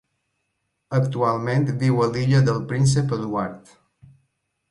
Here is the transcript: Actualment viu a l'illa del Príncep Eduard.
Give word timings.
Actualment 0.99 1.67
viu 1.83 2.01
a 2.05 2.09
l'illa 2.15 2.41
del 2.49 2.59
Príncep 2.73 3.13
Eduard. 3.21 3.73